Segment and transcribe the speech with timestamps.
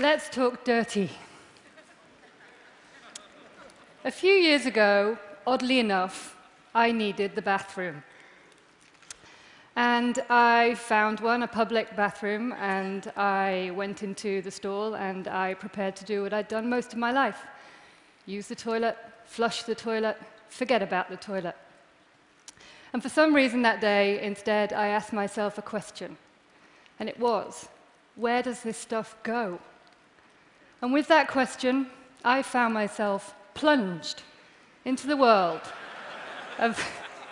[0.00, 1.10] Let's talk dirty.
[4.04, 6.36] A few years ago, oddly enough,
[6.72, 8.04] I needed the bathroom.
[9.74, 15.54] And I found one, a public bathroom, and I went into the stall and I
[15.54, 17.40] prepared to do what I'd done most of my life
[18.24, 20.16] use the toilet, flush the toilet,
[20.48, 21.56] forget about the toilet.
[22.92, 26.18] And for some reason that day, instead, I asked myself a question.
[27.00, 27.68] And it was
[28.14, 29.58] where does this stuff go?
[30.80, 31.88] And with that question,
[32.24, 34.22] I found myself plunged
[34.84, 35.60] into the world
[36.58, 36.82] of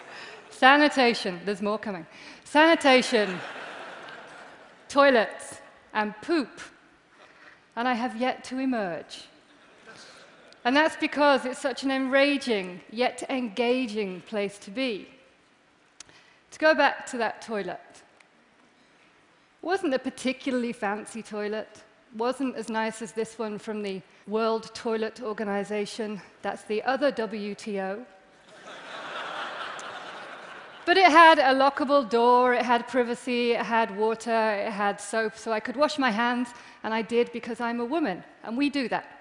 [0.50, 1.40] sanitation.
[1.44, 2.06] There's more coming.
[2.44, 3.38] Sanitation,
[4.88, 5.60] toilets,
[5.94, 6.60] and poop.
[7.76, 9.24] And I have yet to emerge.
[10.64, 15.08] And that's because it's such an enraging yet engaging place to be.
[16.50, 17.80] To go back to that toilet,
[19.62, 21.82] wasn't a particularly fancy toilet,
[22.16, 26.20] wasn't as nice as this one from the World Toilet Organization.
[26.42, 28.04] That's the other WTO.
[30.86, 35.36] but it had a lockable door, it had privacy, it had water, it had soap,
[35.36, 36.48] so I could wash my hands,
[36.82, 39.15] and I did because I'm a woman, and we do that.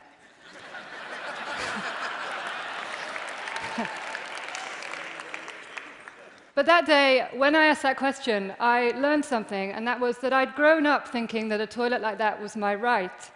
[6.55, 10.31] But that day, when I asked that question, I learned something, and that was that
[10.31, 13.31] I'd grown up thinking that a toilet like that was my right,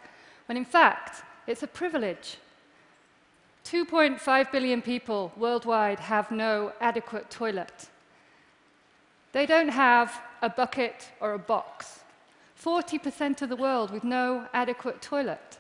[0.45, 2.37] when in fact, it's a privilege.
[3.65, 7.89] 2.5 billion people worldwide have no adequate toilet.
[9.33, 11.99] They don't have a bucket or a box.
[12.57, 15.59] 40% of the world with no adequate toilet.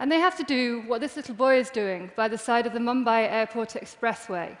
[0.00, 2.72] And they have to do what this little boy is doing by the side of
[2.72, 4.56] the Mumbai Airport Expressway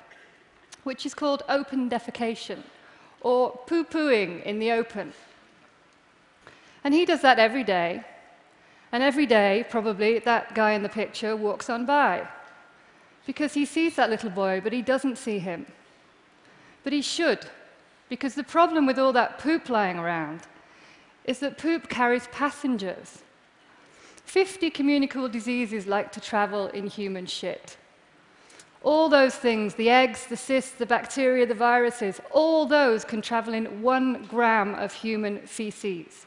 [0.86, 2.62] which is called open defecation,
[3.20, 5.12] or poo pooing in the open.
[6.84, 8.04] And he does that every day.
[8.92, 12.28] And every day, probably, that guy in the picture walks on by.
[13.26, 15.66] Because he sees that little boy, but he doesn't see him.
[16.84, 17.40] But he should,
[18.08, 20.42] because the problem with all that poop lying around
[21.24, 23.24] is that poop carries passengers.
[24.24, 27.76] 50 communicable diseases like to travel in human shit.
[28.82, 33.54] All those things, the eggs, the cysts, the bacteria, the viruses, all those can travel
[33.54, 36.26] in one gram of human feces.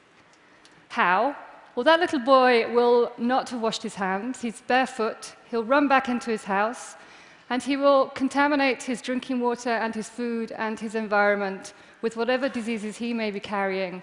[0.90, 1.36] How?
[1.76, 4.42] Well, that little boy will not have washed his hands.
[4.42, 5.36] He's barefoot.
[5.50, 6.96] He'll run back into his house,
[7.50, 12.50] and he will contaminate his drinking water and his food and his environment with whatever
[12.50, 14.02] diseases he may be carrying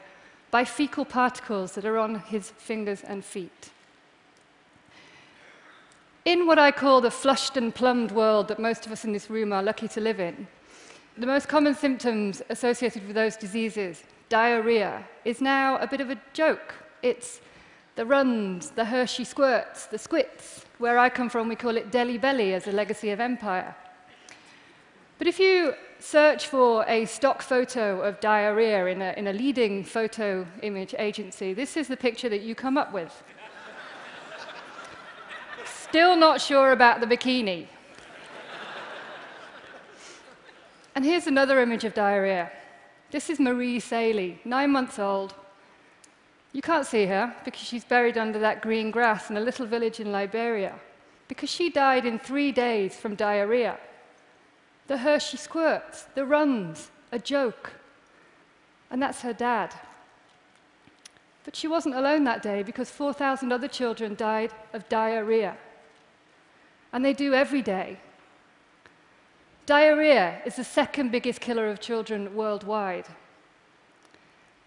[0.51, 3.71] by fecal particles that are on his fingers and feet.
[6.27, 9.31] In what I call the flushed and plumbed world that most of us in this
[9.31, 10.49] room are lucky to live in,
[11.17, 16.21] the most common symptoms associated with those diseases, diarrhea, is now a bit of a
[16.33, 16.75] joke.
[17.01, 17.41] It's
[17.95, 20.65] the runs, the Hershey squirts, the squits.
[20.79, 23.77] Where I come from, we call it Delhi belly as a legacy of empire.
[25.19, 29.85] But if you search for a stock photo of diarrhea in a, in a leading
[29.85, 33.23] photo image agency, this is the picture that you come up with.
[35.97, 37.67] Still not sure about the bikini.
[40.95, 42.53] and here's another image of diarrhea.
[43.11, 45.35] This is Marie Saley, nine months old.
[46.53, 49.99] You can't see her because she's buried under that green grass in a little village
[49.99, 50.75] in Liberia
[51.29, 53.79] because she died in three days from diarrhea.
[54.89, 57.73] The Hershey squirts, the runs, a joke.
[58.91, 59.73] And that's her dad.
[61.47, 65.57] But she wasn't alone that day because 4,000 other children died of diarrhea
[66.97, 67.99] and they do every day.
[69.67, 73.05] Diarrhea is the second biggest killer of children worldwide.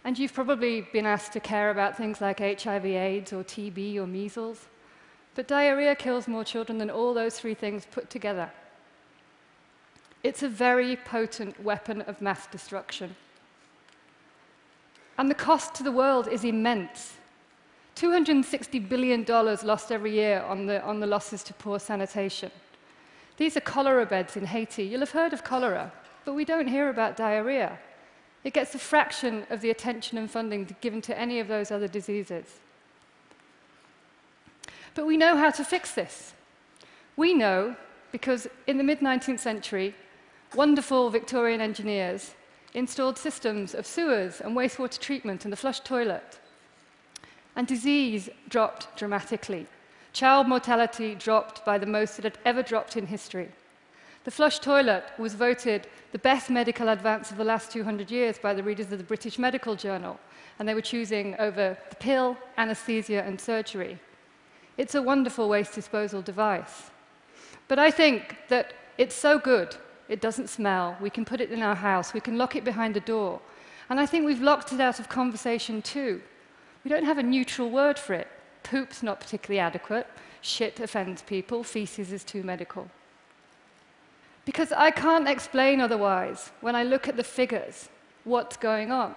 [0.04, 4.06] And you've probably been asked to care about things like HIV, AIDS, or TB, or
[4.06, 4.68] measles.
[5.34, 8.52] But diarrhea kills more children than all those three things put together.
[10.22, 13.16] It's a very potent weapon of mass destruction.
[15.18, 17.14] And the cost to the world is immense.
[18.00, 22.50] $260 billion lost every year on the, on the losses to poor sanitation.
[23.36, 24.84] These are cholera beds in Haiti.
[24.84, 25.92] You'll have heard of cholera,
[26.24, 27.78] but we don't hear about diarrhea.
[28.46, 31.90] It gets a fraction of the attention and funding given to any of those other
[31.90, 32.46] diseases.
[34.96, 36.34] But we know how to fix this.
[37.18, 37.76] We know
[38.14, 39.94] because in the mid 19th century,
[40.56, 42.34] wonderful Victorian engineers
[42.74, 46.40] installed systems of sewers and wastewater treatment and the flush toilet
[47.60, 49.68] and disease dropped dramatically.
[50.14, 53.50] Child mortality dropped by the most it had ever dropped in history.
[54.24, 58.54] The flush toilet was voted the best medical advance of the last 200 years by
[58.54, 60.18] the readers of the British Medical Journal.
[60.58, 64.00] and they were choosing over the pill, anesthesia, and surgery.
[64.78, 66.92] It's a wonderful waste disposal device.
[67.68, 69.76] But I think that it's so good,
[70.08, 72.96] it doesn't smell, we can put it in our house, we can lock it behind
[72.96, 73.42] a door.
[73.90, 76.22] And I think we've locked it out of conversation too.
[76.84, 78.28] We don't have a neutral word for it.
[78.64, 80.08] Poop's not particularly adequate,
[80.42, 82.90] shit offends people, feces is too medical.
[84.46, 87.90] Because I can't explain otherwise when I look at the figures
[88.24, 89.16] what's going on.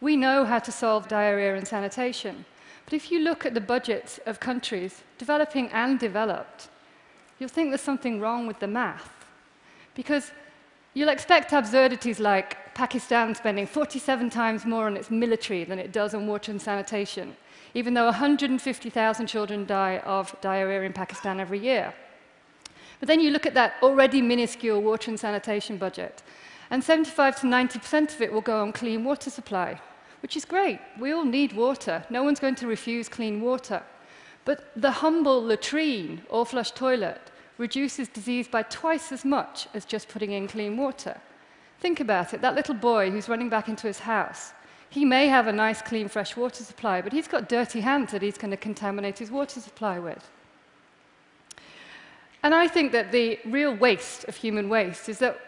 [0.00, 2.44] We know how to solve diarrhea and sanitation.
[2.84, 6.68] But if you look at the budgets of countries, developing and developed,
[7.38, 9.12] you'll think there's something wrong with the math.
[9.94, 10.32] Because
[10.94, 16.14] you'll expect absurdities like Pakistan spending 47 times more on its military than it does
[16.14, 17.36] on water and sanitation,
[17.74, 21.92] even though 150,000 children die of diarrhea in Pakistan every year.
[23.00, 26.22] But then you look at that already minuscule water and sanitation budget,
[26.70, 29.80] and 75 to 90% of it will go on clean water supply
[30.22, 30.78] which is great.
[30.98, 32.04] We all need water.
[32.08, 33.82] No one's going to refuse clean water.
[34.44, 37.20] But the humble latrine or flush toilet
[37.58, 41.20] reduces disease by twice as much as just putting in clean water.
[41.80, 42.40] Think about it.
[42.40, 44.52] That little boy who's running back into his house,
[44.88, 48.22] he may have a nice, clean, fresh water supply, but he's got dirty hands that
[48.22, 50.30] he's going to contaminate his water supply with.
[52.42, 55.38] And I think that the real waste of human waste is that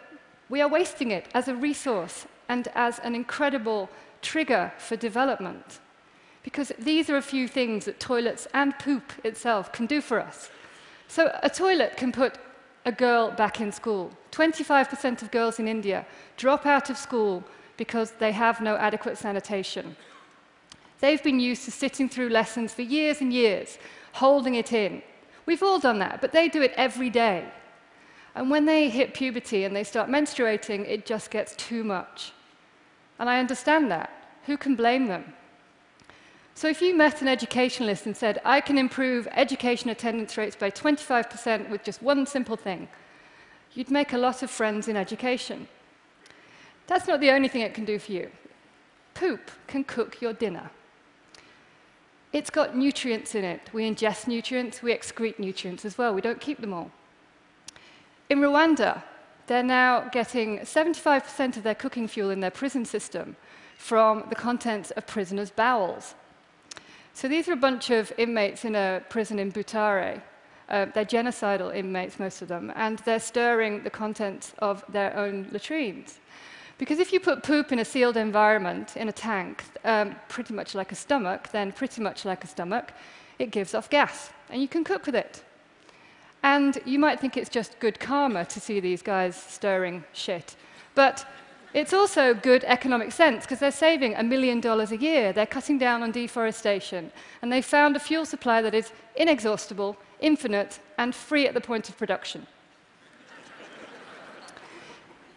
[0.48, 3.90] we are wasting it as a resource and as an incredible
[4.22, 5.80] trigger for development.
[6.42, 10.50] Because these are a few things that toilets and poop itself can do for us.
[11.08, 12.38] So a toilet can put
[12.84, 14.10] a girl back in school.
[14.32, 16.04] 25% of girls in India
[16.36, 17.44] drop out of school
[17.76, 19.96] because they have no adequate sanitation.
[21.00, 23.78] They've been used to sitting through lessons for years and years,
[24.12, 25.02] holding it in.
[25.46, 27.44] We've all done that, but they do it every day.
[28.34, 32.32] And when they hit puberty and they start menstruating, it just gets too much.
[33.18, 34.10] And I understand that.
[34.46, 35.32] Who can blame them?
[36.56, 40.70] So if you met an educationalist and said, I can improve education attendance rates by
[40.70, 42.88] 25% with just one simple thing,
[43.72, 45.66] you'd make a lot of friends in education.
[46.86, 48.30] That's not the only thing it can do for you.
[49.14, 50.70] Poop can cook your dinner.
[52.32, 53.70] It's got nutrients in it.
[53.72, 56.14] We ingest nutrients, we excrete nutrients as well.
[56.14, 56.90] We don't keep them all.
[58.30, 59.02] In Rwanda,
[59.46, 63.36] they're now getting 75% of their cooking fuel in their prison system
[63.76, 66.14] from the contents of prisoners' bowels.
[67.16, 70.20] So these are a bunch of inmates in a prison in Butare.
[70.69, 75.46] Uh, they're genocidal inmates, most of them, and they're stirring the contents of their own
[75.52, 76.19] latrines.
[76.76, 80.75] Because if you put poop in a sealed environment, in a tank, um, pretty much
[80.75, 82.93] like a stomach, then pretty much like a stomach,
[83.38, 85.44] it gives off gas, and you can cook with it.
[86.43, 90.56] And you might think it's just good karma to see these guys stirring shit.
[90.96, 91.25] But
[91.74, 95.32] it's also good economic sense because they're saving a million dollars a year.
[95.32, 97.12] They're cutting down on deforestation.
[97.42, 101.88] And they found a fuel supply that is inexhaustible, infinite, and free at the point
[101.88, 102.46] of production.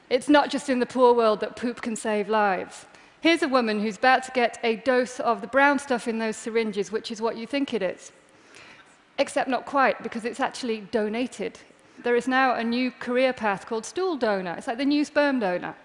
[0.10, 2.86] it's not just in the poor world that poop can save lives.
[3.20, 6.38] Here's a woman who's about to get a dose of the brown stuff in those
[6.38, 8.12] syringes, which is what you think it is
[9.20, 11.60] except not quite, because it's actually donated.
[12.04, 14.56] There is now a new career path called stool donor.
[14.58, 15.76] It's like the new sperm donor.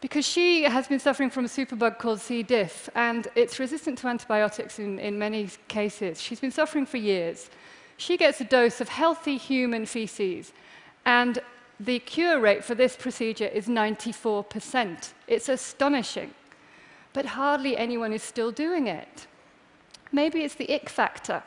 [0.00, 2.42] Because she has been suffering from a superbug called C.
[2.42, 6.20] diff, and it's resistant to antibiotics in, in many cases.
[6.20, 7.48] She's been suffering for years.
[7.96, 10.52] She gets a dose of healthy human feces,
[11.06, 11.40] and
[11.80, 15.12] the cure rate for this procedure is 94%.
[15.26, 16.32] It's astonishing.
[17.12, 19.26] But hardly anyone is still doing it.
[20.12, 21.42] Maybe it's the ick factor.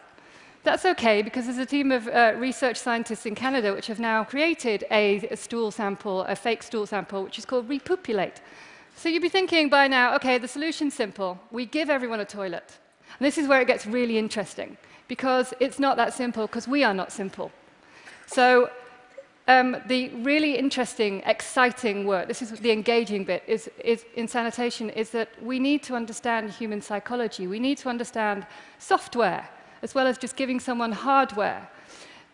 [0.67, 4.25] That's okay, because there's a team of uh, research scientists in Canada which have now
[4.25, 8.41] created a, a, stool sample, a fake stool sample, which is called RePOOPulate.
[8.97, 11.39] So you'd be thinking by now, okay, the solution's simple.
[11.51, 12.79] We give everyone a toilet.
[13.17, 14.75] And this is where it gets really interesting,
[15.07, 17.49] because it's not that simple, because we are not simple.
[18.25, 18.69] So
[19.47, 24.89] um, the really interesting, exciting work, this is the engaging bit, is, is in sanitation,
[24.89, 27.47] is that we need to understand human psychology.
[27.47, 28.45] We need to understand
[28.79, 29.47] software
[29.81, 31.69] as well as just giving someone hardware.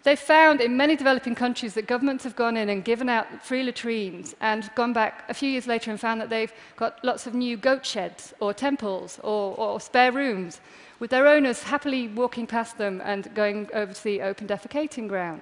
[0.04, 3.64] They found in many developing countries that governments have gone in and given out free
[3.64, 7.34] latrines and gone back a few years later and found that they've got lots of
[7.34, 10.60] new goat sheds or temples or, or spare rooms
[11.00, 15.42] with their owners happily walking past them and going over to the open defecating ground.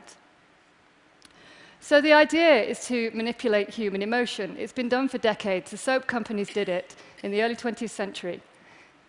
[1.80, 4.56] So the idea is to manipulate human emotion.
[4.60, 5.72] It's been done for decades.
[5.72, 8.42] The soap companies did it in the early 20th century.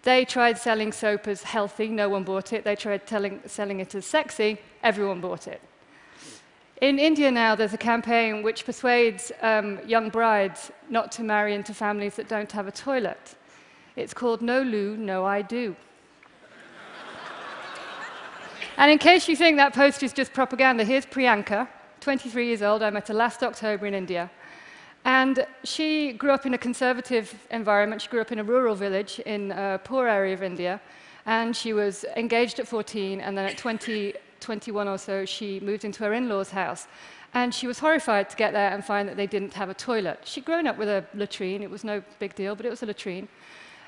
[0.03, 2.65] They tried selling soap as healthy, no one bought it.
[2.65, 5.61] They tried telling, selling it as sexy, everyone bought it.
[6.81, 11.73] In India now, there's a campaign which persuades um, young brides not to marry into
[11.73, 13.37] families that don't have a toilet.
[13.95, 15.77] It's called No Loo, No I Do.
[18.77, 21.69] and in case you think that post is just propaganda, here's Priyanka,
[22.01, 22.83] 23 years old.
[22.83, 24.29] I met her last October in India.
[25.05, 28.03] And she grew up in a conservative environment.
[28.03, 30.81] She grew up in a rural village in a poor area of India.
[31.27, 35.85] And she was engaged at 14, and then at 20, 21 or so, she moved
[35.85, 36.87] into her in law's house.
[37.35, 40.21] And she was horrified to get there and find that they didn't have a toilet.
[40.25, 42.87] She'd grown up with a latrine, it was no big deal, but it was a
[42.87, 43.29] latrine.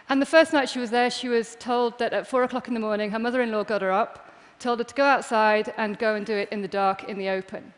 [0.09, 2.75] And the first night she was there, she was told that at four o'clock in
[2.75, 5.99] the morning, her mother in law got her up, told her to go outside and
[5.99, 7.73] go and do it in the dark, in the open.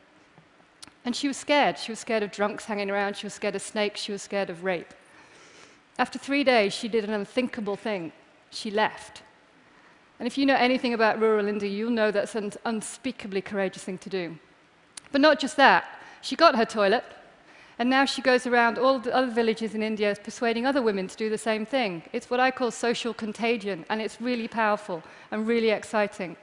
[1.07, 1.79] And she was scared.
[1.79, 4.51] She was scared of drunks hanging around, she was scared of snakes, she was scared
[4.51, 4.93] of rape.
[5.99, 8.13] After three days, she did an unthinkable thing.
[8.51, 9.23] She left.
[10.19, 13.99] And if you know anything about rural India, you'll know that's an unspeakably courageous thing
[13.99, 14.37] to do.
[15.13, 15.85] But not just that,
[16.23, 17.05] she got her toilet,
[17.79, 21.17] and now she goes around all the other villages in India persuading other women to
[21.17, 22.03] do the same thing.
[22.13, 26.37] It's what I call social contagion, and it's really powerful and really exciting.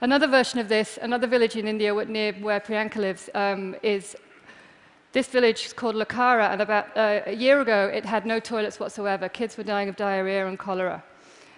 [0.00, 4.14] Another version of this, another village in India near where Priyanka lives, um, is
[5.12, 8.78] this village is called Lakara, and about uh, a year ago it had no toilets
[8.78, 9.28] whatsoever.
[9.28, 11.02] Kids were dying of diarrhea and cholera.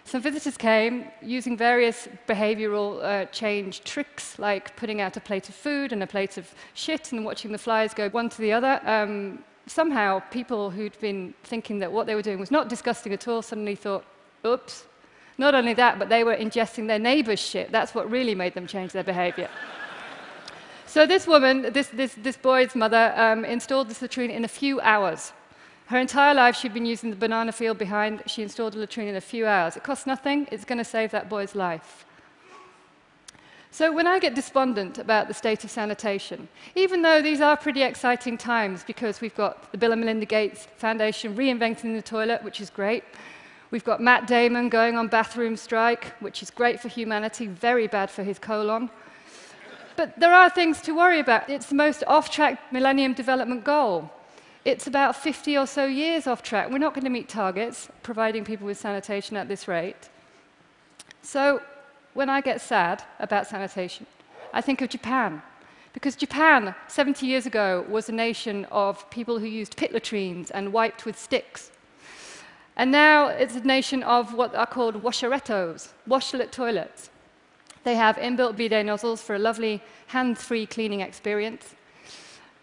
[0.05, 5.55] Some visitors came using various behavioral uh, change tricks, like putting out a plate of
[5.55, 8.81] food and a plate of shit and watching the flies go one to the other.
[8.87, 13.29] Um, somehow, people who'd been thinking that what they were doing was not disgusting at
[13.29, 14.05] all suddenly thought,
[14.47, 14.87] oops.
[15.41, 17.73] Not only that, but they were ingesting their neighbor's shit.
[17.73, 19.49] That's what really made them change their behavior.
[20.85, 24.83] so, this woman, this, this, this boy's mother, um, installed this latrine in a few
[24.83, 25.33] hours.
[25.87, 28.23] Her entire life, she'd been using the banana field behind.
[28.27, 29.79] She installed a latrine in a few hours.
[29.79, 30.47] It costs nothing.
[30.53, 32.05] It's going to save that boy's life.
[33.71, 37.83] So when I get despondent about the state of sanitation, even though these are pretty
[37.83, 42.61] exciting times because we've got the Bill and Melinda Gates Foundation reinventing the toilet, which
[42.61, 43.05] is great.
[43.71, 48.11] We've got Matt Damon going on bathroom strike, which is great for humanity, very bad
[48.11, 48.91] for his colon.
[49.97, 51.49] But there are things to worry about.
[51.49, 54.11] It's the most off-track Millennium Development Goal.
[54.65, 56.71] It's about 50 or so years off track.
[56.71, 60.09] We're not going to meet targets, providing people with sanitation at this rate.
[61.23, 61.63] So
[62.15, 64.07] when I get sad about sanitation,
[64.53, 65.43] I think of Japan.
[65.93, 70.73] Because Japan, 70 years ago, was a nation of people who used pit latrines and
[70.73, 71.71] wiped with sticks.
[72.81, 77.11] And now it's a nation of what are called washerettos, washlet toilets.
[77.85, 81.75] They have inbuilt bidet nozzles for a lovely hands-free cleaning experience.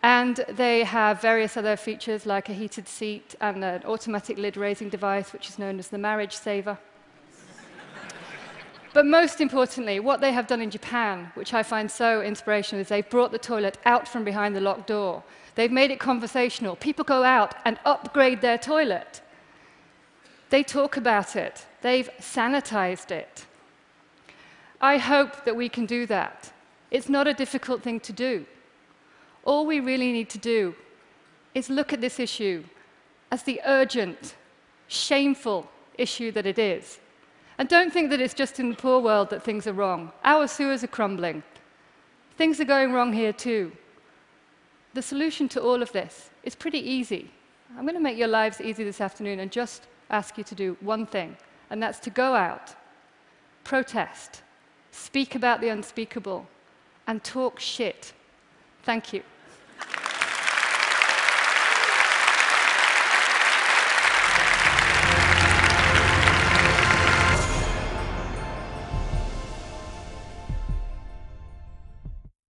[0.01, 4.89] And they have various other features like a heated seat and an automatic lid raising
[4.89, 6.79] device, which is known as the marriage saver.
[8.95, 12.87] but most importantly, what they have done in Japan, which I find so inspirational, is
[12.87, 15.21] they've brought the toilet out from behind the locked door.
[15.53, 16.75] They've made it conversational.
[16.75, 19.21] People go out and upgrade their toilet.
[20.49, 21.65] They talk about it.
[21.81, 23.45] They've sanitized it.
[24.79, 26.51] I hope that we can do that.
[26.91, 28.45] It's not a difficult thing to do.
[29.43, 30.75] All we really need to do
[31.53, 32.63] is look at this issue
[33.31, 34.35] as the urgent,
[34.87, 36.99] shameful issue that it is.
[37.57, 40.11] And don't think that it's just in the poor world that things are wrong.
[40.23, 41.43] Our sewers are crumbling.
[42.37, 43.71] Things are going wrong here too.
[44.93, 47.31] The solution to all of this is pretty easy.
[47.75, 50.77] I'm going to make your lives easy this afternoon and just ask you to do
[50.81, 51.37] one thing,
[51.69, 52.75] and that's to go out,
[53.63, 54.41] protest,
[54.91, 56.47] speak about the unspeakable,
[57.07, 58.13] and talk shit.
[58.83, 59.23] Thank you.